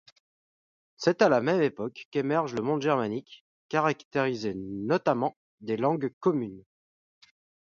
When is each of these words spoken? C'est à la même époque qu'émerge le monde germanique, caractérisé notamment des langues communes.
C'est 0.97 1.21
à 1.21 1.29
la 1.29 1.41
même 1.41 1.61
époque 1.61 2.07
qu'émerge 2.09 2.55
le 2.55 2.63
monde 2.63 2.81
germanique, 2.81 3.45
caractérisé 3.69 4.55
notamment 4.55 5.37
des 5.59 5.77
langues 5.77 6.11
communes. 6.19 6.63